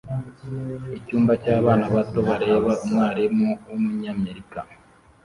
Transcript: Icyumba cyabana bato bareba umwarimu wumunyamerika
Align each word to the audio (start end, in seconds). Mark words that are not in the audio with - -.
Icyumba 0.97 1.31
cyabana 1.43 1.85
bato 1.95 2.19
bareba 2.27 2.71
umwarimu 2.83 3.49
wumunyamerika 3.67 4.59